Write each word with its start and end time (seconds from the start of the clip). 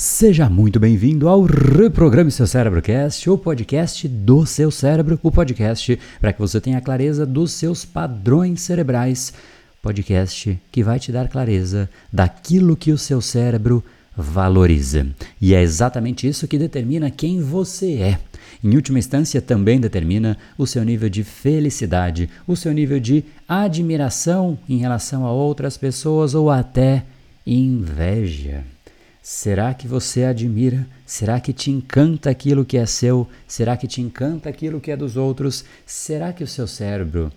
Seja 0.00 0.48
muito 0.48 0.78
bem-vindo 0.78 1.28
ao 1.28 1.42
Reprograme 1.42 2.30
Seu 2.30 2.46
Cérebrocast, 2.46 3.28
o 3.28 3.36
podcast 3.36 4.06
do 4.06 4.46
seu 4.46 4.70
cérebro, 4.70 5.18
o 5.24 5.32
podcast 5.32 5.98
para 6.20 6.32
que 6.32 6.38
você 6.38 6.60
tenha 6.60 6.80
clareza 6.80 7.26
dos 7.26 7.50
seus 7.50 7.84
padrões 7.84 8.60
cerebrais, 8.60 9.32
podcast 9.82 10.56
que 10.70 10.84
vai 10.84 11.00
te 11.00 11.10
dar 11.10 11.26
clareza 11.26 11.90
daquilo 12.12 12.76
que 12.76 12.92
o 12.92 12.96
seu 12.96 13.20
cérebro 13.20 13.82
valoriza. 14.16 15.04
E 15.40 15.52
é 15.52 15.60
exatamente 15.60 16.28
isso 16.28 16.46
que 16.46 16.60
determina 16.60 17.10
quem 17.10 17.42
você 17.42 17.94
é. 17.94 18.20
Em 18.62 18.76
última 18.76 19.00
instância, 19.00 19.42
também 19.42 19.80
determina 19.80 20.38
o 20.56 20.64
seu 20.64 20.84
nível 20.84 21.08
de 21.08 21.24
felicidade, 21.24 22.30
o 22.46 22.54
seu 22.54 22.72
nível 22.72 23.00
de 23.00 23.24
admiração 23.48 24.56
em 24.68 24.78
relação 24.78 25.26
a 25.26 25.32
outras 25.32 25.76
pessoas 25.76 26.36
ou 26.36 26.52
até 26.52 27.02
inveja. 27.44 28.62
Será 29.22 29.74
que 29.74 29.86
você 29.86 30.24
admira? 30.24 30.86
Será 31.04 31.40
que 31.40 31.52
te 31.52 31.70
encanta 31.70 32.30
aquilo 32.30 32.64
que 32.64 32.78
é 32.78 32.86
seu? 32.86 33.28
Será 33.46 33.76
que 33.76 33.86
te 33.86 34.00
encanta 34.00 34.48
aquilo 34.48 34.80
que 34.80 34.90
é 34.90 34.96
dos 34.96 35.16
outros? 35.16 35.64
Será 35.84 36.32
que 36.32 36.44
o 36.44 36.46
seu 36.46 36.66
cérebro 36.66 37.30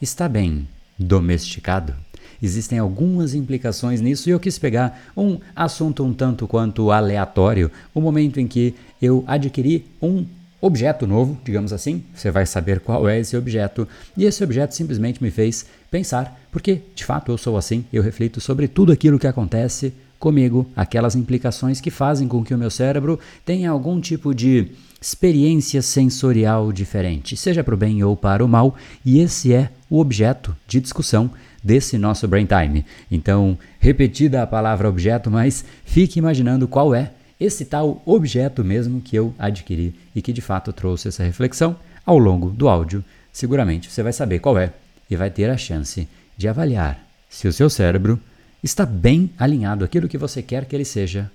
está 0.00 0.28
bem 0.28 0.68
domesticado? 0.98 1.94
Existem 2.42 2.78
algumas 2.78 3.34
implicações 3.34 4.00
nisso 4.00 4.28
e 4.28 4.32
eu 4.32 4.40
quis 4.40 4.58
pegar 4.58 5.00
um 5.16 5.38
assunto 5.54 6.04
um 6.04 6.12
tanto 6.12 6.46
quanto 6.46 6.90
aleatório, 6.90 7.70
o 7.94 8.00
momento 8.00 8.40
em 8.40 8.48
que 8.48 8.74
eu 9.00 9.24
adquiri 9.26 9.86
um 10.00 10.26
objeto 10.60 11.06
novo, 11.06 11.36
digamos 11.44 11.72
assim, 11.72 12.04
você 12.14 12.30
vai 12.30 12.46
saber 12.46 12.80
qual 12.80 13.08
é 13.08 13.18
esse 13.18 13.36
objeto, 13.36 13.86
e 14.16 14.24
esse 14.24 14.44
objeto 14.44 14.74
simplesmente 14.74 15.22
me 15.22 15.30
fez 15.30 15.66
pensar, 15.90 16.40
porque 16.52 16.82
de 16.94 17.04
fato 17.04 17.32
eu 17.32 17.38
sou 17.38 17.56
assim, 17.56 17.84
eu 17.92 18.02
reflito 18.02 18.40
sobre 18.40 18.68
tudo 18.68 18.92
aquilo 18.92 19.18
que 19.18 19.26
acontece 19.26 19.92
comigo 20.22 20.64
aquelas 20.76 21.16
implicações 21.16 21.80
que 21.80 21.90
fazem 21.90 22.28
com 22.28 22.44
que 22.44 22.54
o 22.54 22.58
meu 22.58 22.70
cérebro 22.70 23.18
tenha 23.44 23.68
algum 23.68 24.00
tipo 24.00 24.32
de 24.32 24.68
experiência 25.00 25.82
sensorial 25.82 26.72
diferente, 26.72 27.36
seja 27.36 27.64
para 27.64 27.74
o 27.74 27.76
bem 27.76 28.04
ou 28.04 28.16
para 28.16 28.44
o 28.44 28.46
mal, 28.46 28.76
e 29.04 29.18
esse 29.18 29.52
é 29.52 29.68
o 29.90 29.98
objeto 29.98 30.56
de 30.68 30.80
discussão 30.80 31.28
desse 31.60 31.98
nosso 31.98 32.28
Brain 32.28 32.46
Time. 32.46 32.86
Então, 33.10 33.58
repetida 33.80 34.42
a 34.42 34.46
palavra 34.46 34.88
objeto, 34.88 35.28
mas 35.28 35.64
fique 35.84 36.20
imaginando 36.20 36.68
qual 36.68 36.94
é 36.94 37.10
esse 37.40 37.64
tal 37.64 38.00
objeto 38.06 38.62
mesmo 38.62 39.00
que 39.00 39.16
eu 39.16 39.34
adquiri 39.36 39.92
e 40.14 40.22
que 40.22 40.32
de 40.32 40.40
fato 40.40 40.72
trouxe 40.72 41.08
essa 41.08 41.24
reflexão 41.24 41.74
ao 42.06 42.16
longo 42.16 42.48
do 42.48 42.68
áudio. 42.68 43.04
Seguramente 43.32 43.90
você 43.90 44.04
vai 44.04 44.12
saber 44.12 44.38
qual 44.38 44.56
é 44.56 44.72
e 45.10 45.16
vai 45.16 45.30
ter 45.30 45.50
a 45.50 45.56
chance 45.56 46.06
de 46.36 46.46
avaliar 46.46 47.04
se 47.28 47.48
o 47.48 47.52
seu 47.52 47.68
cérebro 47.68 48.20
está 48.62 48.86
bem 48.86 49.30
alinhado 49.36 49.84
aquilo 49.84 50.08
que 50.08 50.16
você 50.16 50.40
quer 50.40 50.64
que 50.66 50.76
ele 50.76 50.84
seja 50.84 51.30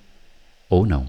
ou 0.69 0.85
não. 0.85 1.05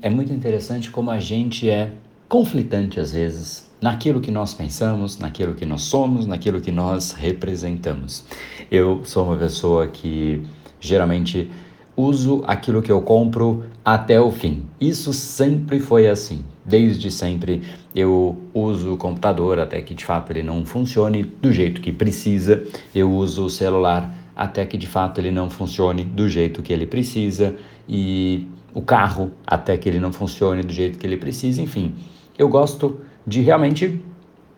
É 0.00 0.08
muito 0.08 0.32
interessante 0.32 0.88
como 0.88 1.10
a 1.10 1.18
gente 1.18 1.68
é 1.68 1.92
conflitante 2.28 3.00
às 3.00 3.10
vezes 3.10 3.68
naquilo 3.82 4.20
que 4.20 4.30
nós 4.30 4.54
pensamos, 4.54 5.18
naquilo 5.18 5.54
que 5.54 5.66
nós 5.66 5.82
somos, 5.82 6.28
naquilo 6.28 6.60
que 6.60 6.70
nós 6.70 7.10
representamos. 7.10 8.24
Eu 8.70 9.04
sou 9.04 9.24
uma 9.24 9.36
pessoa 9.36 9.88
que 9.88 10.46
geralmente 10.80 11.50
uso 11.96 12.44
aquilo 12.46 12.82
que 12.82 12.92
eu 12.92 13.00
compro 13.00 13.64
até 13.84 14.20
o 14.20 14.30
fim. 14.30 14.64
Isso 14.80 15.12
sempre 15.12 15.80
foi 15.80 16.08
assim. 16.08 16.44
Desde 16.64 17.10
sempre 17.10 17.62
eu 17.94 18.36
uso 18.52 18.94
o 18.94 18.96
computador 18.96 19.58
até 19.58 19.80
que 19.80 19.94
de 19.94 20.04
fato 20.04 20.30
ele 20.32 20.42
não 20.42 20.66
funcione 20.66 21.22
do 21.22 21.52
jeito 21.52 21.80
que 21.80 21.92
precisa. 21.92 22.62
Eu 22.94 23.10
uso 23.10 23.46
o 23.46 23.50
celular 23.50 24.14
até 24.34 24.66
que 24.66 24.76
de 24.76 24.86
fato 24.86 25.18
ele 25.18 25.30
não 25.30 25.48
funcione 25.48 26.04
do 26.04 26.28
jeito 26.28 26.62
que 26.62 26.72
ele 26.72 26.86
precisa. 26.86 27.54
E 27.88 28.46
o 28.74 28.82
carro 28.82 29.30
até 29.46 29.76
que 29.78 29.88
ele 29.88 29.98
não 29.98 30.12
funcione 30.12 30.62
do 30.62 30.72
jeito 30.72 30.98
que 30.98 31.06
ele 31.06 31.16
precisa. 31.16 31.62
Enfim, 31.62 31.94
eu 32.36 32.48
gosto 32.48 33.00
de 33.26 33.40
realmente 33.40 34.02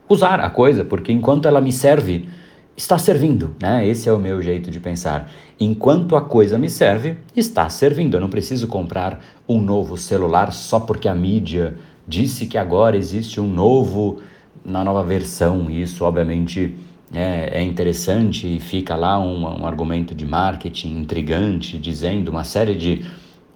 usar 0.09 0.41
a 0.41 0.51
coisa, 0.51 0.85
porque 0.85 1.13
enquanto 1.13 1.47
ela 1.47 1.61
me 1.61 1.71
serve, 1.71 2.29
está 2.79 2.97
servindo, 2.97 3.57
né? 3.61 3.85
Esse 3.87 4.09
é 4.09 4.13
o 4.13 4.21
meu 4.21 4.41
jeito 4.41 4.71
de 4.71 4.79
pensar. 4.79 5.29
Enquanto 5.59 6.15
a 6.15 6.21
coisa 6.21 6.57
me 6.57 6.71
serve, 6.71 7.17
está 7.35 7.69
servindo. 7.69 8.17
Eu 8.17 8.21
não 8.21 8.31
preciso 8.31 8.69
comprar 8.69 9.21
um 9.49 9.61
novo 9.61 9.97
celular 9.97 10.53
só 10.53 10.79
porque 10.79 11.09
a 11.09 11.15
mídia 11.15 11.77
disse 12.07 12.47
que 12.47 12.57
agora 12.57 12.97
existe 12.97 13.41
um 13.41 13.49
novo, 13.49 14.23
na 14.65 14.85
nova 14.85 15.03
versão. 15.03 15.69
Isso, 15.69 16.05
obviamente, 16.05 16.77
é, 17.13 17.59
é 17.59 17.63
interessante 17.65 18.47
e 18.47 18.61
fica 18.61 18.95
lá 18.95 19.19
um, 19.19 19.61
um 19.61 19.67
argumento 19.67 20.15
de 20.15 20.25
marketing 20.25 21.01
intrigante, 21.01 21.77
dizendo 21.79 22.29
uma 22.29 22.45
série 22.45 22.77
de 22.77 23.05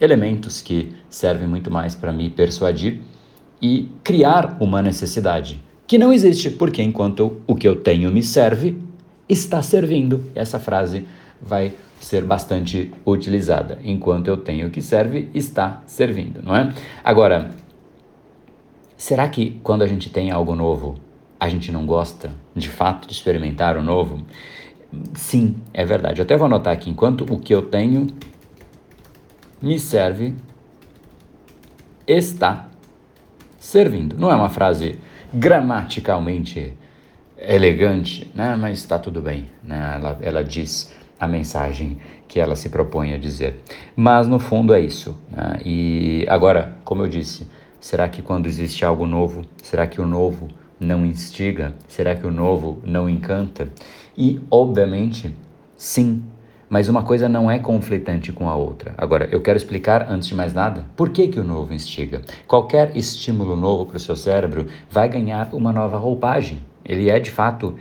elementos 0.01 0.61
que 0.61 0.93
servem 1.09 1.47
muito 1.47 1.71
mais 1.71 1.95
para 1.95 2.13
me 2.13 2.29
persuadir 2.29 3.01
e 3.61 3.89
criar 4.03 4.57
uma 4.59 4.83
necessidade 4.83 5.63
que 5.87 5.99
não 5.99 6.13
existe, 6.13 6.51
porque 6.51 6.83
enquanto 6.83 7.41
o 7.47 7.55
que 7.55 7.69
eu 7.69 7.77
tenho 7.77 8.11
me 8.11 8.23
serve, 8.23 8.79
está 9.33 9.63
servindo. 9.63 10.31
Essa 10.35 10.61
frase 10.61 11.07
vai 11.41 11.75
ser 11.99 12.25
bastante 12.25 12.93
utilizada. 13.07 13.79
Enquanto 13.83 14.29
eu 14.29 14.37
tenho 14.37 14.71
que 14.71 14.83
serve, 14.83 15.31
está 15.35 15.83
servindo, 15.87 16.43
não 16.43 16.55
é? 16.55 16.73
Agora, 17.03 17.53
será 18.97 19.29
que 19.29 19.61
quando 19.63 19.83
a 19.83 19.87
gente 19.87 20.11
tem 20.11 20.31
algo 20.31 20.55
novo, 20.55 20.97
a 21.39 21.49
gente 21.49 21.73
não 21.73 21.87
gosta 21.87 22.31
de 22.55 22.69
fato 22.69 23.07
de 23.07 23.15
experimentar 23.15 23.77
o 23.77 23.83
novo? 23.83 24.25
Sim, 25.15 25.57
é 25.73 25.85
verdade. 25.85 26.21
Eu 26.21 26.25
até 26.25 26.37
vou 26.37 26.47
anotar 26.47 26.73
aqui: 26.73 26.91
enquanto 26.91 27.23
o 27.23 27.39
que 27.39 27.55
eu 27.55 27.63
tenho 27.63 28.09
me 29.61 29.79
serve, 29.79 30.35
está 32.07 32.69
servindo. 33.59 34.17
Não 34.19 34.31
é 34.31 34.35
uma 34.35 34.51
frase 34.51 34.99
gramaticalmente 35.33 36.77
elegante, 37.47 38.31
né? 38.35 38.57
mas 38.59 38.79
está 38.79 38.99
tudo 38.99 39.21
bem. 39.21 39.49
Né? 39.63 39.95
Ela, 39.97 40.19
ela 40.21 40.45
diz 40.45 40.93
a 41.19 41.27
mensagem 41.27 41.99
que 42.29 42.41
ela 42.41 42.57
se 42.57 42.69
propõe 42.69 43.13
a 43.13 43.19
dizer. 43.19 43.63
Mas 43.95 44.27
no 44.27 44.39
fundo 44.39 44.75
é 44.75 44.81
isso. 44.81 45.19
Né? 45.31 45.61
E 45.65 46.27
agora, 46.29 46.77
como 46.85 47.03
eu 47.03 47.09
disse, 47.09 47.47
será 47.81 48.09
que 48.09 48.23
quando 48.23 48.47
existe 48.47 48.85
algo 48.85 49.07
novo, 49.07 49.43
será 49.63 49.87
que 49.87 50.01
o 50.01 50.07
novo 50.07 50.49
não 50.81 51.05
instiga? 51.05 51.75
Será 51.89 52.15
que 52.15 52.27
o 52.27 52.31
novo 52.31 52.81
não 52.85 53.09
encanta? 53.09 53.69
E, 54.17 54.41
obviamente, 54.51 55.35
sim. 55.77 56.25
Mas 56.69 56.89
uma 56.89 57.03
coisa 57.03 57.29
não 57.29 57.51
é 57.51 57.59
conflitante 57.59 58.33
com 58.33 58.49
a 58.49 58.57
outra. 58.57 58.95
Agora, 58.97 59.29
eu 59.31 59.43
quero 59.43 59.59
explicar, 59.59 60.11
antes 60.11 60.29
de 60.29 60.35
mais 60.35 60.55
nada, 60.55 60.87
por 60.97 61.11
que, 61.11 61.29
que 61.29 61.39
o 61.39 61.45
novo 61.45 61.75
instiga. 61.75 62.23
Qualquer 62.47 62.97
estímulo 62.97 63.55
novo 63.55 63.85
para 63.85 63.99
o 63.99 64.01
seu 64.01 64.17
cérebro 64.17 64.67
vai 64.91 65.07
ganhar 65.07 65.51
uma 65.53 65.71
nova 65.71 65.99
roupagem. 65.99 66.63
Ele 66.85 67.09
é 67.11 67.19
de 67.19 67.31
fato 67.31 67.77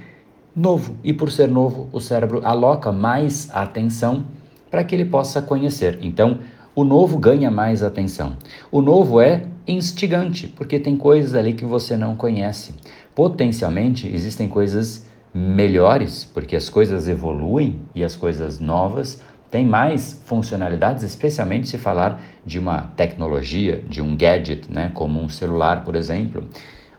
novo 0.55 0.97
e 1.03 1.13
por 1.13 1.31
ser 1.31 1.47
novo, 1.47 1.89
o 1.91 1.99
cérebro 1.99 2.41
aloca 2.43 2.91
mais 2.91 3.49
atenção 3.53 4.25
para 4.69 4.83
que 4.83 4.95
ele 4.95 5.05
possa 5.05 5.41
conhecer. 5.41 5.99
Então, 6.01 6.39
o 6.73 6.83
novo 6.83 7.17
ganha 7.17 7.51
mais 7.51 7.83
atenção. 7.83 8.37
O 8.71 8.81
novo 8.81 9.19
é 9.19 9.43
instigante, 9.67 10.47
porque 10.47 10.79
tem 10.79 10.95
coisas 10.95 11.35
ali 11.35 11.53
que 11.53 11.65
você 11.65 11.97
não 11.97 12.15
conhece. 12.15 12.73
Potencialmente 13.13 14.07
existem 14.07 14.47
coisas 14.47 15.05
melhores, 15.33 16.23
porque 16.25 16.55
as 16.55 16.69
coisas 16.69 17.07
evoluem 17.07 17.81
e 17.93 18.03
as 18.03 18.15
coisas 18.15 18.59
novas 18.59 19.21
têm 19.49 19.65
mais 19.65 20.21
funcionalidades, 20.25 21.03
especialmente 21.03 21.67
se 21.67 21.77
falar 21.77 22.21
de 22.45 22.57
uma 22.57 22.83
tecnologia, 22.95 23.83
de 23.87 24.01
um 24.01 24.15
gadget, 24.15 24.71
né, 24.71 24.89
como 24.93 25.21
um 25.21 25.27
celular, 25.27 25.83
por 25.83 25.95
exemplo. 25.95 26.45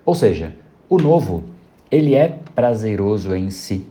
Ou 0.05 0.15
seja, 0.15 0.55
o 0.89 0.99
novo 0.99 1.45
ele 1.93 2.15
é 2.15 2.39
prazeroso 2.55 3.35
em 3.35 3.51
si, 3.51 3.87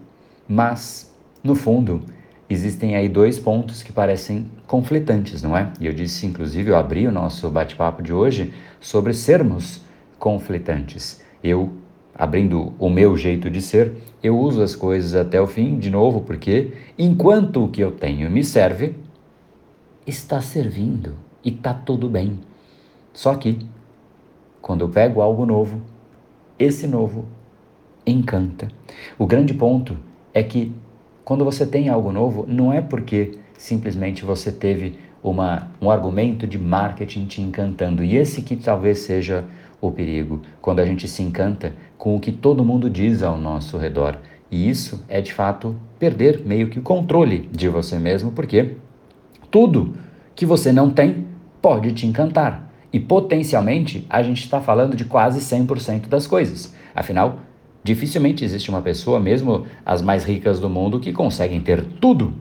mas, 0.50 1.14
no 1.44 1.54
fundo, 1.54 2.02
existem 2.50 2.96
aí 2.96 3.08
dois 3.08 3.38
pontos 3.38 3.84
que 3.84 3.94
parecem 3.94 4.50
conflitantes, 4.66 5.44
não 5.44 5.56
é? 5.56 5.72
E 5.80 5.86
eu 5.86 5.94
disse, 5.94 6.26
inclusive, 6.26 6.72
eu 6.72 6.76
abri 6.76 7.06
o 7.06 7.12
nosso 7.12 7.48
bate-papo 7.52 8.02
de 8.02 8.12
hoje 8.12 8.52
sobre 8.80 9.14
sermos 9.14 9.82
conflitantes. 10.18 11.22
Eu, 11.44 11.74
abrindo 12.16 12.74
o 12.80 12.90
meu 12.90 13.16
jeito 13.16 13.52
de 13.52 13.62
ser, 13.62 13.94
eu 14.24 14.36
uso 14.38 14.64
as 14.64 14.76
coisas 14.76 15.14
até 15.14 15.40
o 15.40 15.46
fim, 15.46 15.78
de 15.78 15.92
novo, 15.92 16.22
porque 16.22 16.74
enquanto 16.98 17.66
o 17.66 17.70
que 17.70 17.82
eu 17.82 17.92
tenho 17.92 18.32
me 18.32 18.44
serve, 18.44 18.96
está 20.08 20.42
servindo 20.42 21.14
e 21.46 21.50
está 21.50 21.72
tudo 21.72 22.10
bem. 22.10 22.40
Só 23.14 23.36
que, 23.36 23.60
quando 24.60 24.82
eu 24.82 24.90
pego 24.90 25.22
algo 25.22 25.46
novo, 25.46 25.82
esse 26.58 26.88
novo 26.88 27.26
encanta. 28.06 28.68
O 29.18 29.26
grande 29.26 29.54
ponto 29.54 29.98
é 30.34 30.44
que 30.44 30.72
quando 31.24 31.46
você 31.46 31.66
tem 31.66 31.90
algo 31.90 32.12
novo, 32.12 32.46
não 32.48 32.74
é 32.74 32.82
porque 32.82 33.38
simplesmente 33.58 34.26
você 34.26 34.52
teve 34.52 34.98
uma, 35.24 35.72
um 35.82 35.90
argumento 35.90 36.48
de 36.48 36.58
marketing 36.58 37.26
te 37.26 37.42
encantando. 37.42 38.04
E 38.04 38.16
esse 38.16 38.42
que 38.42 38.56
talvez 38.56 39.00
seja 39.00 39.46
o 39.80 39.92
perigo 39.92 40.42
quando 40.62 40.80
a 40.80 40.86
gente 40.86 41.08
se 41.08 41.24
encanta 41.24 41.74
com 41.98 42.16
o 42.16 42.20
que 42.20 42.32
todo 42.32 42.66
mundo 42.66 42.90
diz 42.90 43.24
ao 43.24 43.38
nosso 43.38 43.78
redor. 43.78 44.18
E 44.50 44.70
isso 44.70 45.04
é 45.08 45.22
de 45.22 45.34
fato 45.34 45.76
perder 45.98 46.42
meio 46.46 46.70
que 46.70 46.80
o 46.80 46.82
controle 46.82 47.50
de 47.52 47.70
você 47.70 47.98
mesmo, 47.98 48.32
porque 48.32 48.76
tudo 49.50 49.94
que 50.36 50.46
você 50.46 50.72
não 50.72 50.90
tem 50.90 51.28
pode 51.62 51.94
te 51.94 52.06
encantar. 52.06 52.70
E 52.92 53.00
potencialmente 53.00 54.06
a 54.10 54.22
gente 54.22 54.44
está 54.44 54.60
falando 54.60 54.96
de 54.96 55.06
quase 55.06 55.40
100% 55.40 56.08
das 56.08 56.28
coisas. 56.28 56.74
Afinal, 56.94 57.40
dificilmente 57.84 58.44
existe 58.44 58.70
uma 58.70 58.82
pessoa, 58.82 59.20
mesmo 59.20 59.66
as 59.86 60.02
mais 60.02 60.24
ricas 60.24 60.60
do 60.60 60.70
mundo, 60.70 61.00
que 61.00 61.14
conseguem 61.14 61.62
ter 61.62 61.84
tudo. 62.00 62.34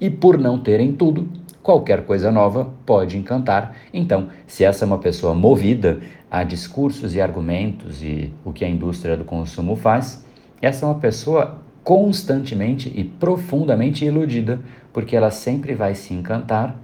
E 0.00 0.10
por 0.10 0.38
não 0.38 0.58
terem 0.58 0.92
tudo, 0.92 1.28
qualquer 1.62 2.04
coisa 2.04 2.30
nova 2.30 2.72
pode 2.84 3.16
encantar. 3.16 3.74
Então, 3.92 4.28
se 4.46 4.64
essa 4.64 4.84
é 4.84 4.86
uma 4.86 4.98
pessoa 4.98 5.34
movida 5.34 6.00
a 6.30 6.42
discursos 6.42 7.14
e 7.14 7.20
argumentos 7.20 8.02
e 8.02 8.32
o 8.44 8.52
que 8.52 8.64
a 8.64 8.68
indústria 8.68 9.16
do 9.16 9.24
consumo 9.24 9.76
faz, 9.76 10.24
essa 10.60 10.84
é 10.84 10.88
uma 10.88 10.98
pessoa 10.98 11.62
constantemente 11.82 12.92
e 12.94 13.04
profundamente 13.04 14.04
iludida, 14.04 14.60
porque 14.92 15.14
ela 15.14 15.30
sempre 15.30 15.74
vai 15.74 15.94
se 15.94 16.14
encantar 16.14 16.76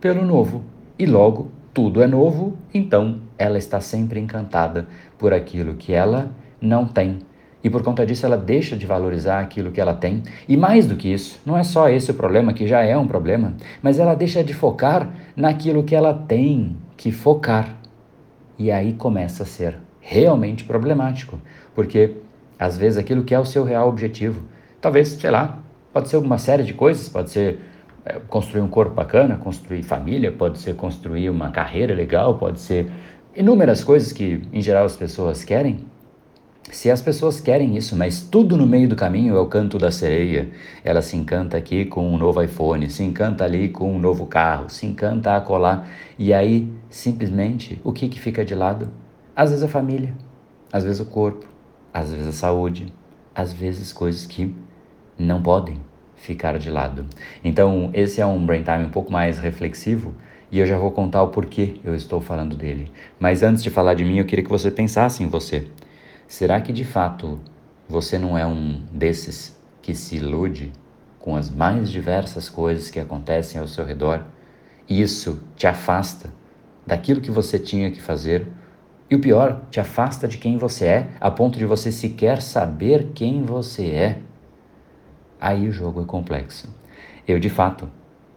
pelo 0.00 0.24
novo. 0.24 0.64
E 0.98 1.06
logo, 1.06 1.50
tudo 1.72 2.02
é 2.02 2.06
novo, 2.06 2.56
então 2.74 3.20
ela 3.38 3.56
está 3.56 3.80
sempre 3.80 4.18
encantada 4.18 4.88
por 5.16 5.32
aquilo 5.32 5.74
que 5.74 5.92
ela 5.92 6.30
não 6.60 6.86
tem. 6.86 7.20
E 7.62 7.68
por 7.68 7.82
conta 7.82 8.06
disso 8.06 8.24
ela 8.24 8.36
deixa 8.36 8.76
de 8.76 8.86
valorizar 8.86 9.40
aquilo 9.40 9.72
que 9.72 9.80
ela 9.80 9.94
tem. 9.94 10.22
E 10.48 10.56
mais 10.56 10.86
do 10.86 10.96
que 10.96 11.12
isso, 11.12 11.40
não 11.44 11.56
é 11.56 11.64
só 11.64 11.88
esse 11.88 12.10
o 12.10 12.14
problema, 12.14 12.52
que 12.52 12.66
já 12.66 12.82
é 12.82 12.96
um 12.96 13.06
problema, 13.06 13.54
mas 13.82 13.98
ela 13.98 14.14
deixa 14.14 14.44
de 14.44 14.54
focar 14.54 15.08
naquilo 15.36 15.82
que 15.82 15.94
ela 15.94 16.14
tem 16.14 16.76
que 16.96 17.10
focar. 17.10 17.74
E 18.58 18.70
aí 18.70 18.92
começa 18.92 19.42
a 19.42 19.46
ser 19.46 19.76
realmente 20.00 20.64
problemático, 20.64 21.38
porque 21.74 22.16
às 22.58 22.76
vezes 22.76 22.98
aquilo 22.98 23.22
que 23.22 23.34
é 23.34 23.38
o 23.38 23.44
seu 23.44 23.64
real 23.64 23.88
objetivo, 23.88 24.42
talvez, 24.80 25.08
sei 25.08 25.30
lá, 25.30 25.58
pode 25.92 26.08
ser 26.08 26.16
alguma 26.16 26.38
série 26.38 26.62
de 26.62 26.74
coisas, 26.74 27.08
pode 27.08 27.30
ser 27.30 27.60
é, 28.04 28.20
construir 28.28 28.62
um 28.62 28.68
corpo 28.68 28.94
bacana, 28.94 29.36
construir 29.36 29.82
família, 29.82 30.32
pode 30.32 30.58
ser 30.58 30.74
construir 30.74 31.28
uma 31.30 31.50
carreira 31.50 31.94
legal, 31.94 32.36
pode 32.36 32.60
ser 32.60 32.90
inúmeras 33.36 33.84
coisas 33.84 34.12
que 34.12 34.42
em 34.52 34.60
geral 34.60 34.84
as 34.84 34.96
pessoas 34.96 35.44
querem. 35.44 35.84
Se 36.70 36.90
as 36.90 37.00
pessoas 37.00 37.40
querem 37.40 37.76
isso, 37.76 37.96
mas 37.96 38.20
tudo 38.20 38.56
no 38.56 38.66
meio 38.66 38.88
do 38.88 38.94
caminho 38.94 39.34
é 39.34 39.40
o 39.40 39.46
canto 39.46 39.78
da 39.78 39.90
sereia, 39.90 40.50
ela 40.84 41.00
se 41.00 41.16
encanta 41.16 41.56
aqui 41.56 41.86
com 41.86 42.06
um 42.06 42.18
novo 42.18 42.42
iPhone, 42.42 42.88
se 42.90 43.02
encanta 43.02 43.44
ali 43.44 43.70
com 43.70 43.94
um 43.94 43.98
novo 43.98 44.26
carro, 44.26 44.68
se 44.68 44.86
encanta 44.86 45.34
a 45.34 45.40
colar, 45.40 45.88
e 46.18 46.32
aí 46.32 46.70
simplesmente 46.90 47.80
o 47.82 47.92
que, 47.92 48.08
que 48.08 48.20
fica 48.20 48.44
de 48.44 48.54
lado? 48.54 48.90
Às 49.34 49.50
vezes 49.50 49.64
a 49.64 49.68
família, 49.68 50.14
às 50.70 50.84
vezes 50.84 51.00
o 51.00 51.06
corpo, 51.06 51.46
às 51.92 52.12
vezes 52.12 52.26
a 52.26 52.32
saúde, 52.32 52.92
às 53.34 53.52
vezes 53.52 53.92
coisas 53.92 54.26
que 54.26 54.54
não 55.18 55.42
podem 55.42 55.80
ficar 56.16 56.58
de 56.58 56.70
lado. 56.70 57.06
Então, 57.42 57.90
esse 57.94 58.20
é 58.20 58.26
um 58.26 58.44
brain 58.44 58.62
time 58.62 58.84
um 58.84 58.90
pouco 58.90 59.10
mais 59.10 59.38
reflexivo 59.38 60.14
e 60.50 60.58
eu 60.58 60.66
já 60.66 60.76
vou 60.78 60.90
contar 60.90 61.22
o 61.22 61.28
porquê 61.28 61.76
eu 61.84 61.94
estou 61.94 62.20
falando 62.20 62.56
dele. 62.56 62.90
Mas 63.18 63.42
antes 63.42 63.62
de 63.62 63.70
falar 63.70 63.94
de 63.94 64.04
mim, 64.04 64.18
eu 64.18 64.24
queria 64.24 64.44
que 64.44 64.50
você 64.50 64.70
pensasse 64.70 65.22
em 65.22 65.28
você. 65.28 65.66
Será 66.28 66.60
que 66.60 66.74
de 66.74 66.84
fato 66.84 67.40
você 67.88 68.18
não 68.18 68.36
é 68.36 68.46
um 68.46 68.82
desses 68.92 69.58
que 69.80 69.94
se 69.94 70.16
ilude 70.16 70.70
com 71.18 71.34
as 71.34 71.48
mais 71.48 71.90
diversas 71.90 72.50
coisas 72.50 72.90
que 72.90 73.00
acontecem 73.00 73.58
ao 73.58 73.66
seu 73.66 73.82
redor? 73.82 74.22
E 74.86 75.00
isso 75.00 75.40
te 75.56 75.66
afasta 75.66 76.30
daquilo 76.86 77.22
que 77.22 77.30
você 77.30 77.58
tinha 77.58 77.90
que 77.90 78.00
fazer 78.00 78.46
e 79.10 79.14
o 79.14 79.20
pior, 79.20 79.62
te 79.70 79.80
afasta 79.80 80.28
de 80.28 80.36
quem 80.36 80.58
você 80.58 80.84
é, 80.84 81.08
a 81.18 81.30
ponto 81.30 81.58
de 81.58 81.64
você 81.64 81.90
sequer 81.90 82.42
saber 82.42 83.12
quem 83.14 83.42
você 83.42 83.86
é. 83.86 84.18
Aí 85.40 85.66
o 85.66 85.72
jogo 85.72 86.02
é 86.02 86.04
complexo. 86.04 86.68
Eu, 87.26 87.38
de 87.40 87.48
fato, 87.48 87.88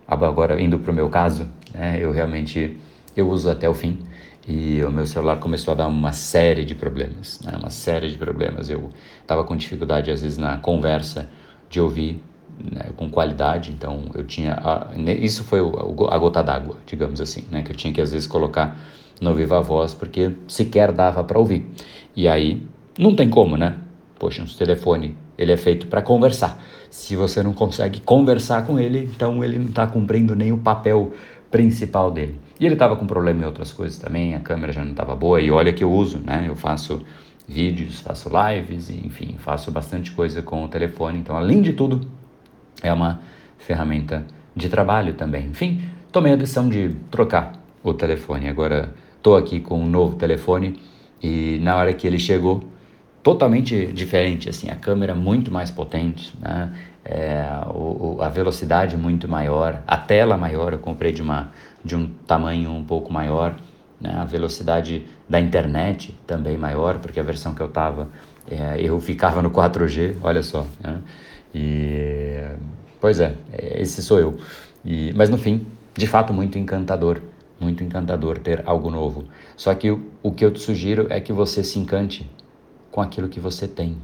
agora 0.07 0.61
indo 0.61 0.79
para 0.79 0.93
o 0.93 0.95
meu 0.95 1.09
caso, 1.09 1.49
né, 1.73 1.97
eu 1.99 2.13
realmente 2.13 2.79
eu 3.17 3.29
uso 3.29 3.49
até 3.49 3.67
o 3.67 3.73
fim 3.73 3.99
e 4.47 4.83
o 4.83 4.91
meu 4.91 5.05
celular 5.05 5.37
começou 5.37 5.73
a 5.73 5.75
dar 5.75 5.87
uma 5.87 6.13
série 6.13 6.65
de 6.65 6.73
problemas, 6.73 7.39
né, 7.41 7.53
uma 7.57 7.69
série 7.69 8.09
de 8.09 8.17
problemas. 8.17 8.69
Eu 8.69 8.89
estava 9.21 9.43
com 9.43 9.55
dificuldade 9.55 10.11
às 10.11 10.21
vezes 10.21 10.37
na 10.37 10.57
conversa 10.57 11.29
de 11.69 11.79
ouvir 11.79 12.21
né, 12.59 12.89
com 12.95 13.09
qualidade, 13.09 13.71
então 13.71 14.05
eu 14.13 14.25
tinha 14.25 14.55
a, 14.55 14.87
isso 14.97 15.43
foi 15.43 15.59
a 15.59 16.17
gota 16.17 16.43
d'água, 16.43 16.77
digamos 16.85 17.21
assim, 17.21 17.45
né, 17.51 17.61
que 17.61 17.71
eu 17.71 17.75
tinha 17.75 17.93
que 17.93 18.01
às 18.01 18.11
vezes 18.11 18.27
colocar 18.27 18.77
no 19.19 19.35
viva 19.35 19.61
voz 19.61 19.93
porque 19.93 20.31
sequer 20.47 20.91
dava 20.91 21.23
para 21.23 21.37
ouvir. 21.37 21.65
E 22.15 22.27
aí 22.27 22.65
não 22.97 23.15
tem 23.15 23.29
como, 23.29 23.55
né? 23.55 23.77
Poxa, 24.19 24.41
um 24.43 24.45
telefone 24.45 25.15
ele 25.37 25.51
é 25.51 25.57
feito 25.57 25.87
para 25.87 26.01
conversar. 26.01 26.61
Se 26.89 27.15
você 27.15 27.41
não 27.41 27.53
consegue 27.53 28.01
conversar 28.01 28.65
com 28.65 28.79
ele, 28.79 29.09
então 29.15 29.43
ele 29.43 29.57
não 29.57 29.67
está 29.67 29.87
cumprindo 29.87 30.35
nem 30.35 30.51
o 30.51 30.57
papel 30.57 31.13
principal 31.51 32.09
dele. 32.09 32.39
E 32.59 32.65
ele 32.65 32.73
estava 32.73 32.95
com 32.95 33.05
problema 33.05 33.43
em 33.43 33.45
outras 33.45 33.71
coisas 33.71 33.99
também, 33.99 34.33
a 34.33 34.39
câmera 34.39 34.73
já 34.73 34.83
não 34.83 34.91
estava 34.91 35.15
boa. 35.15 35.39
E 35.39 35.51
olha 35.51 35.71
que 35.73 35.83
eu 35.83 35.91
uso, 35.91 36.19
né? 36.19 36.45
Eu 36.47 36.55
faço 36.55 37.01
vídeos, 37.47 37.99
faço 37.99 38.29
lives, 38.29 38.89
enfim, 38.89 39.35
faço 39.37 39.69
bastante 39.71 40.11
coisa 40.11 40.41
com 40.41 40.63
o 40.63 40.67
telefone. 40.67 41.19
Então, 41.19 41.35
além 41.35 41.61
de 41.61 41.73
tudo, 41.73 42.07
é 42.81 42.91
uma 42.91 43.19
ferramenta 43.59 44.25
de 44.55 44.69
trabalho 44.69 45.13
também. 45.13 45.47
Enfim, 45.47 45.83
tomei 46.11 46.33
a 46.33 46.35
decisão 46.35 46.69
de 46.69 46.95
trocar 47.09 47.53
o 47.83 47.93
telefone. 47.93 48.47
Agora 48.47 48.93
Estou 49.21 49.37
aqui 49.37 49.59
com 49.59 49.79
um 49.79 49.87
novo 49.87 50.15
telefone 50.15 50.79
e 51.21 51.59
na 51.61 51.75
hora 51.75 51.93
que 51.93 52.07
ele 52.07 52.17
chegou, 52.17 52.63
totalmente 53.21 53.85
diferente, 53.93 54.49
assim, 54.49 54.67
a 54.67 54.75
câmera 54.75 55.13
muito 55.13 55.51
mais 55.51 55.69
potente, 55.69 56.33
né? 56.41 56.73
É, 57.03 57.43
o, 57.73 58.17
a 58.21 58.29
velocidade 58.29 58.95
muito 58.95 59.27
maior, 59.27 59.81
a 59.87 59.97
tela 59.97 60.37
maior, 60.37 60.73
eu 60.73 60.79
comprei 60.79 61.11
de, 61.11 61.21
uma, 61.21 61.51
de 61.83 61.95
um 61.95 62.07
tamanho 62.27 62.71
um 62.71 62.83
pouco 62.83 63.11
maior, 63.11 63.55
né? 63.99 64.13
a 64.15 64.23
velocidade 64.23 65.07
da 65.27 65.39
internet 65.39 66.17
também 66.27 66.57
maior, 66.57 66.99
porque 66.99 67.19
a 67.19 67.23
versão 67.23 67.55
que 67.55 67.61
eu 67.61 67.67
estava, 67.67 68.07
é, 68.49 68.79
eu 68.79 68.99
ficava 69.01 69.41
no 69.41 69.49
4G, 69.49 70.17
olha 70.21 70.43
só, 70.43 70.67
né? 70.79 71.01
e, 71.55 72.43
pois 72.99 73.19
é, 73.19 73.35
esse 73.51 74.03
sou 74.03 74.19
eu, 74.19 74.37
e, 74.85 75.11
mas 75.13 75.29
no 75.29 75.37
fim, 75.37 75.65
de 75.95 76.05
fato 76.05 76.33
muito 76.33 76.59
encantador, 76.59 77.19
muito 77.59 77.83
encantador 77.83 78.39
ter 78.39 78.63
algo 78.65 78.89
novo. 78.89 79.25
Só 79.55 79.73
que 79.75 79.91
o, 79.91 80.11
o 80.23 80.31
que 80.31 80.43
eu 80.43 80.51
te 80.51 80.59
sugiro 80.59 81.07
é 81.09 81.19
que 81.19 81.31
você 81.31 81.63
se 81.63 81.77
encante 81.77 82.29
com 82.91 83.01
aquilo 83.01 83.29
que 83.29 83.39
você 83.39 83.67
tem. 83.67 83.97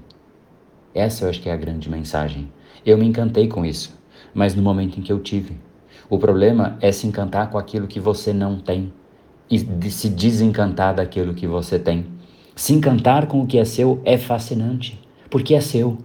Essa 0.94 1.26
eu 1.26 1.30
acho 1.30 1.42
que 1.42 1.50
é 1.50 1.54
a 1.54 1.58
grande 1.58 1.90
mensagem. 1.90 2.52
Eu 2.86 2.98
me 2.98 3.06
encantei 3.06 3.48
com 3.48 3.66
isso, 3.66 3.98
mas 4.34 4.56
no 4.56 4.62
momento 4.62 5.00
em 5.00 5.04
que 5.04 5.12
eu 5.12 5.20
tive. 5.20 5.58
O 6.10 6.18
problema 6.18 6.78
é 6.80 6.92
se 6.92 7.06
encantar 7.06 7.50
com 7.50 7.58
aquilo 7.58 7.88
que 7.88 8.00
você 8.00 8.32
não 8.32 8.60
tem 8.60 8.94
e 9.50 9.60
se 9.90 10.10
desencantar 10.10 10.96
daquilo 10.96 11.34
que 11.34 11.48
você 11.48 11.78
tem. 11.78 12.06
Se 12.56 12.74
encantar 12.74 13.28
com 13.28 13.42
o 13.42 13.48
que 13.48 13.58
é 13.58 13.66
seu 13.66 14.02
é 14.04 14.18
fascinante, 14.18 15.00
porque 15.30 15.54
é 15.54 15.62
seu, 15.62 15.98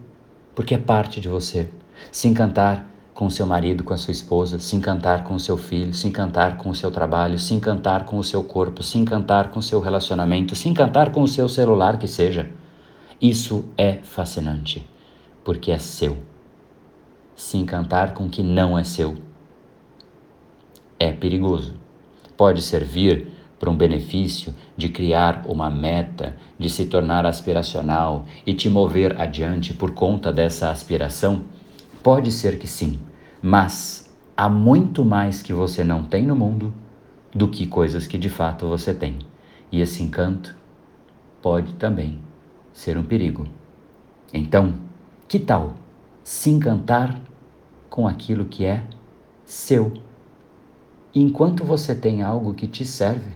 porque 0.54 0.74
é 0.74 0.78
parte 0.78 1.20
de 1.20 1.28
você. 1.28 1.68
Se 2.10 2.28
encantar 2.28 2.86
com 3.14 3.30
seu 3.30 3.46
marido, 3.46 3.84
com 3.84 3.94
a 3.94 3.96
sua 3.96 4.12
esposa, 4.12 4.58
se 4.58 4.74
encantar 4.74 5.24
com 5.24 5.34
o 5.34 5.40
seu 5.40 5.56
filho, 5.56 5.94
se 5.94 6.08
encantar 6.08 6.56
com 6.56 6.70
o 6.70 6.74
seu 6.74 6.90
trabalho, 6.90 7.38
se 7.38 7.54
encantar 7.54 8.04
com 8.04 8.18
o 8.18 8.24
seu 8.24 8.42
corpo, 8.42 8.82
se 8.82 8.98
encantar 8.98 9.50
com 9.50 9.60
o 9.60 9.62
seu 9.62 9.80
relacionamento, 9.80 10.56
se 10.56 10.68
encantar 10.68 11.10
com 11.12 11.22
o 11.22 11.28
seu 11.28 11.48
celular 11.48 11.98
que 11.98 12.08
seja. 12.08 12.50
Isso 13.20 13.64
é 13.78 13.98
fascinante, 14.02 14.84
porque 15.44 15.70
é 15.70 15.78
seu. 15.78 16.31
Se 17.36 17.56
encantar 17.56 18.14
com 18.14 18.26
o 18.26 18.30
que 18.30 18.42
não 18.42 18.78
é 18.78 18.84
seu 18.84 19.16
é 20.98 21.12
perigoso. 21.12 21.74
Pode 22.36 22.62
servir 22.62 23.28
para 23.58 23.70
um 23.70 23.76
benefício 23.76 24.54
de 24.76 24.88
criar 24.88 25.44
uma 25.46 25.70
meta, 25.70 26.36
de 26.58 26.68
se 26.68 26.86
tornar 26.86 27.26
aspiracional 27.26 28.26
e 28.46 28.54
te 28.54 28.68
mover 28.68 29.20
adiante 29.20 29.74
por 29.74 29.92
conta 29.92 30.32
dessa 30.32 30.70
aspiração 30.70 31.44
Pode 32.02 32.32
ser 32.32 32.58
que 32.58 32.66
sim, 32.66 32.98
mas 33.40 34.12
há 34.36 34.48
muito 34.48 35.04
mais 35.04 35.40
que 35.40 35.52
você 35.52 35.84
não 35.84 36.02
tem 36.02 36.26
no 36.26 36.34
mundo 36.34 36.74
do 37.32 37.46
que 37.46 37.64
coisas 37.64 38.08
que 38.08 38.18
de 38.18 38.28
fato 38.28 38.66
você 38.66 38.92
tem. 38.92 39.20
E 39.70 39.80
esse 39.80 40.02
encanto 40.02 40.56
pode 41.40 41.74
também 41.74 42.18
ser 42.72 42.98
um 42.98 43.04
perigo. 43.04 43.46
Então, 44.34 44.74
que 45.28 45.38
tal 45.38 45.74
se 46.22 46.50
encantar 46.50 47.20
com 47.88 48.06
aquilo 48.06 48.44
que 48.44 48.64
é 48.64 48.82
seu? 49.44 49.92
Enquanto 51.14 51.64
você 51.64 51.94
tem 51.94 52.22
algo 52.22 52.54
que 52.54 52.66
te 52.66 52.84
serve, 52.84 53.32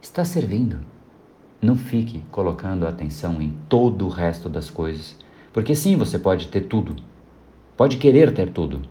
está 0.00 0.24
servindo. 0.24 0.80
Não 1.60 1.76
fique 1.76 2.22
colocando 2.30 2.86
atenção 2.86 3.40
em 3.40 3.56
todo 3.68 4.06
o 4.06 4.10
resto 4.10 4.48
das 4.48 4.70
coisas, 4.70 5.16
porque 5.52 5.74
sim, 5.74 5.96
você 5.96 6.18
pode 6.18 6.48
ter 6.48 6.62
tudo 6.62 6.96
Pode 7.76 7.96
querer 7.96 8.32
ter 8.32 8.52
tudo, 8.52 8.82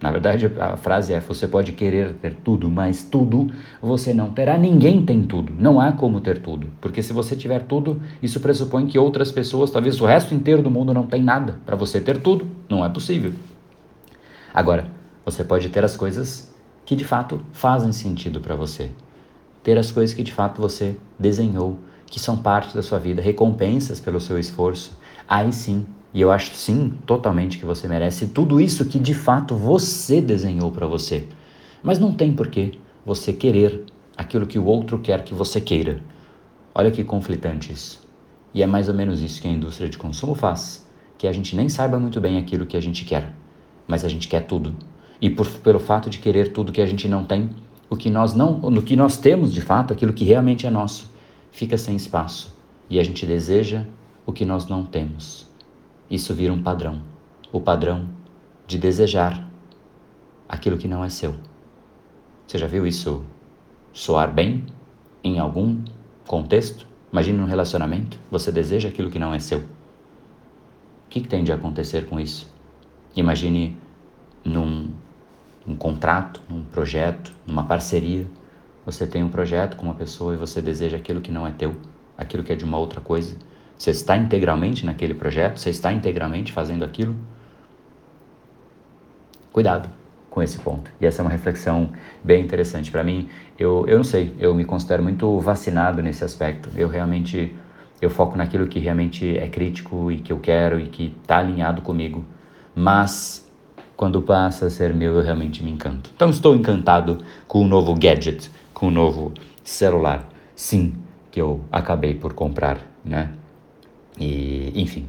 Na 0.00 0.12
verdade, 0.12 0.50
a 0.60 0.76
frase 0.76 1.12
é: 1.12 1.20
você 1.20 1.48
pode 1.48 1.72
querer 1.72 2.14
ter 2.14 2.34
tudo, 2.34 2.70
mas 2.70 3.02
tudo 3.02 3.50
você 3.82 4.14
não 4.14 4.30
terá. 4.30 4.56
Ninguém 4.56 5.04
tem 5.04 5.22
tudo. 5.22 5.52
Não 5.58 5.80
há 5.80 5.92
como 5.92 6.20
ter 6.20 6.40
tudo. 6.40 6.68
Porque 6.80 7.02
se 7.02 7.12
você 7.12 7.34
tiver 7.34 7.64
tudo, 7.64 8.00
isso 8.22 8.38
pressupõe 8.40 8.86
que 8.86 8.98
outras 8.98 9.32
pessoas, 9.32 9.70
talvez 9.70 10.00
o 10.00 10.06
resto 10.06 10.34
inteiro 10.34 10.62
do 10.62 10.70
mundo, 10.70 10.94
não 10.94 11.06
tem 11.06 11.22
nada. 11.22 11.58
Para 11.66 11.74
você 11.74 12.00
ter 12.00 12.20
tudo, 12.20 12.46
não 12.68 12.84
é 12.84 12.88
possível. 12.88 13.32
Agora, 14.54 14.86
você 15.24 15.44
pode 15.44 15.68
ter 15.68 15.84
as 15.84 15.96
coisas 15.96 16.54
que 16.84 16.96
de 16.96 17.04
fato 17.04 17.40
fazem 17.52 17.92
sentido 17.92 18.40
para 18.40 18.54
você. 18.54 18.90
Ter 19.62 19.76
as 19.76 19.90
coisas 19.90 20.14
que 20.14 20.22
de 20.22 20.32
fato 20.32 20.60
você 20.60 20.96
desenhou, 21.18 21.78
que 22.06 22.18
são 22.18 22.36
parte 22.36 22.74
da 22.74 22.82
sua 22.82 22.98
vida, 22.98 23.20
recompensas 23.20 24.00
pelo 24.00 24.20
seu 24.20 24.38
esforço. 24.38 24.96
Aí 25.28 25.52
sim 25.52 25.84
e 26.12 26.22
eu 26.22 26.32
acho 26.32 26.54
sim, 26.54 26.94
totalmente 27.04 27.58
que 27.58 27.66
você 27.66 27.86
merece 27.86 28.28
tudo 28.28 28.60
isso 28.60 28.84
que 28.86 28.98
de 28.98 29.12
fato 29.12 29.54
você 29.54 30.20
desenhou 30.22 30.72
para 30.72 30.86
você. 30.86 31.28
Mas 31.82 31.98
não 31.98 32.14
tem 32.14 32.32
porquê 32.32 32.72
você 33.04 33.32
querer 33.32 33.84
aquilo 34.16 34.46
que 34.46 34.58
o 34.58 34.64
outro 34.64 34.98
quer 34.98 35.22
que 35.22 35.34
você 35.34 35.60
queira. 35.60 36.00
Olha 36.74 36.90
que 36.90 37.04
conflitante 37.04 37.72
isso. 37.72 38.00
E 38.54 38.62
é 38.62 38.66
mais 38.66 38.88
ou 38.88 38.94
menos 38.94 39.20
isso 39.20 39.40
que 39.40 39.48
a 39.48 39.50
indústria 39.50 39.88
de 39.88 39.98
consumo 39.98 40.34
faz, 40.34 40.86
que 41.18 41.26
a 41.26 41.32
gente 41.32 41.54
nem 41.54 41.68
saiba 41.68 41.98
muito 41.98 42.20
bem 42.20 42.38
aquilo 42.38 42.64
que 42.64 42.76
a 42.76 42.80
gente 42.80 43.04
quer, 43.04 43.34
mas 43.86 44.04
a 44.04 44.08
gente 44.08 44.28
quer 44.28 44.46
tudo. 44.46 44.74
E 45.20 45.28
por, 45.28 45.46
pelo 45.46 45.78
fato 45.78 46.08
de 46.08 46.18
querer 46.18 46.52
tudo 46.52 46.72
que 46.72 46.80
a 46.80 46.86
gente 46.86 47.06
não 47.06 47.24
tem, 47.24 47.50
o 47.90 47.96
que 47.96 48.08
nós 48.08 48.32
não, 48.32 48.58
no 48.58 48.82
que 48.82 48.96
nós 48.96 49.18
temos 49.18 49.52
de 49.52 49.60
fato, 49.60 49.92
aquilo 49.92 50.14
que 50.14 50.24
realmente 50.24 50.66
é 50.66 50.70
nosso, 50.70 51.12
fica 51.52 51.76
sem 51.76 51.96
espaço. 51.96 52.56
E 52.88 52.98
a 52.98 53.04
gente 53.04 53.26
deseja 53.26 53.84
o 54.24 54.32
que 54.32 54.46
nós 54.46 54.66
não 54.66 54.84
temos 54.84 55.47
isso 56.10 56.34
vira 56.34 56.52
um 56.52 56.62
padrão. 56.62 57.02
O 57.52 57.60
padrão 57.60 58.08
de 58.66 58.78
desejar 58.78 59.48
aquilo 60.48 60.78
que 60.78 60.88
não 60.88 61.04
é 61.04 61.08
seu. 61.08 61.34
Você 62.46 62.58
já 62.58 62.66
viu 62.66 62.86
isso 62.86 63.24
soar 63.92 64.32
bem 64.32 64.64
em 65.22 65.38
algum 65.38 65.82
contexto? 66.26 66.86
Imagine 67.12 67.40
um 67.40 67.46
relacionamento, 67.46 68.18
você 68.30 68.52
deseja 68.52 68.88
aquilo 68.88 69.10
que 69.10 69.18
não 69.18 69.34
é 69.34 69.38
seu. 69.38 69.60
O 69.60 69.64
que, 71.10 71.20
que 71.20 71.28
tem 71.28 71.42
de 71.42 71.52
acontecer 71.52 72.06
com 72.06 72.20
isso? 72.20 72.52
Imagine 73.16 73.76
num 74.44 74.90
um 75.66 75.76
contrato, 75.76 76.40
num 76.48 76.64
projeto, 76.64 77.32
numa 77.46 77.64
parceria. 77.64 78.26
Você 78.86 79.06
tem 79.06 79.22
um 79.22 79.28
projeto 79.28 79.76
com 79.76 79.84
uma 79.84 79.94
pessoa 79.94 80.32
e 80.32 80.36
você 80.36 80.62
deseja 80.62 80.96
aquilo 80.96 81.20
que 81.20 81.30
não 81.30 81.46
é 81.46 81.50
teu, 81.50 81.76
aquilo 82.16 82.42
que 82.42 82.52
é 82.52 82.56
de 82.56 82.64
uma 82.64 82.78
outra 82.78 83.00
coisa. 83.00 83.36
Você 83.78 83.90
está 83.90 84.16
integralmente 84.16 84.84
naquele 84.84 85.14
projeto? 85.14 85.58
Você 85.58 85.70
está 85.70 85.92
integralmente 85.92 86.52
fazendo 86.52 86.84
aquilo? 86.84 87.14
Cuidado 89.52 89.88
com 90.28 90.42
esse 90.42 90.58
ponto. 90.58 90.90
E 91.00 91.06
essa 91.06 91.22
é 91.22 91.24
uma 91.24 91.30
reflexão 91.30 91.90
bem 92.22 92.44
interessante 92.44 92.90
para 92.90 93.04
mim. 93.04 93.28
Eu, 93.58 93.86
eu 93.86 93.96
não 93.96 94.04
sei, 94.04 94.34
eu 94.38 94.54
me 94.54 94.64
considero 94.64 95.02
muito 95.02 95.38
vacinado 95.40 96.02
nesse 96.02 96.24
aspecto. 96.24 96.68
Eu 96.76 96.88
realmente 96.88 97.54
eu 98.00 98.10
foco 98.10 98.36
naquilo 98.36 98.66
que 98.66 98.78
realmente 98.78 99.36
é 99.36 99.48
crítico 99.48 100.10
e 100.12 100.18
que 100.18 100.32
eu 100.32 100.38
quero 100.38 100.78
e 100.78 100.86
que 100.86 101.16
está 101.20 101.38
alinhado 101.38 101.82
comigo. 101.82 102.24
Mas 102.74 103.48
quando 103.96 104.22
passa 104.22 104.66
a 104.66 104.70
ser 104.70 104.94
meu, 104.94 105.14
eu 105.14 105.22
realmente 105.22 105.62
me 105.62 105.70
encanto. 105.70 106.10
Então 106.14 106.30
estou 106.30 106.54
encantado 106.54 107.18
com 107.48 107.62
o 107.62 107.66
novo 107.66 107.94
gadget, 107.94 108.50
com 108.72 108.86
o 108.86 108.90
novo 108.90 109.32
celular. 109.64 110.28
Sim, 110.54 110.94
que 111.30 111.40
eu 111.40 111.64
acabei 111.72 112.14
por 112.14 112.32
comprar, 112.32 112.78
né? 113.04 113.30
E, 114.18 114.72
enfim, 114.74 115.08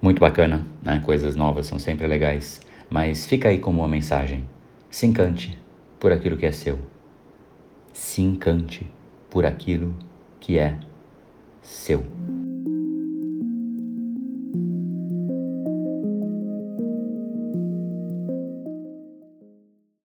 muito 0.00 0.20
bacana, 0.20 0.66
né? 0.82 1.00
Coisas 1.04 1.36
novas 1.36 1.66
são 1.66 1.78
sempre 1.78 2.06
legais. 2.06 2.60
Mas 2.88 3.26
fica 3.26 3.48
aí 3.48 3.58
como 3.58 3.80
uma 3.80 3.88
mensagem. 3.88 4.44
Se 4.90 5.06
encante 5.06 5.58
por 5.98 6.12
aquilo 6.12 6.36
que 6.36 6.46
é 6.46 6.52
seu. 6.52 6.78
Se 7.92 8.22
encante 8.22 8.90
por 9.28 9.46
aquilo 9.46 9.94
que 10.40 10.58
é 10.58 10.76
seu. 11.62 12.04